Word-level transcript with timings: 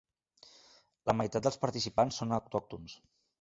La 1.09 1.15
meitat 1.17 1.43
dels 1.49 1.59
participants 1.67 2.19
són 2.23 2.35
autòctons. 2.39 2.97